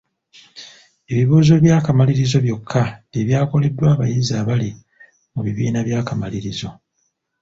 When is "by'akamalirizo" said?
1.63-2.37, 5.87-6.69